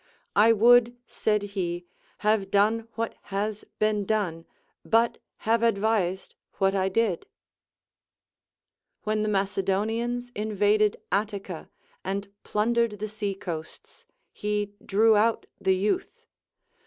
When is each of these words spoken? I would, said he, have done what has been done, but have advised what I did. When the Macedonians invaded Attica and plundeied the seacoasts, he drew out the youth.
I 0.35 0.51
would, 0.51 0.97
said 1.05 1.43
he, 1.43 1.85
have 2.25 2.49
done 2.49 2.87
what 2.95 3.13
has 3.25 3.65
been 3.77 4.03
done, 4.03 4.47
but 4.83 5.19
have 5.45 5.61
advised 5.61 6.33
what 6.55 6.73
I 6.73 6.89
did. 6.89 7.27
When 9.03 9.21
the 9.21 9.29
Macedonians 9.29 10.31
invaded 10.35 10.99
Attica 11.11 11.69
and 12.03 12.29
plundeied 12.43 12.97
the 12.97 13.07
seacoasts, 13.07 14.03
he 14.33 14.73
drew 14.83 15.15
out 15.15 15.45
the 15.59 15.75
youth. 15.75 16.25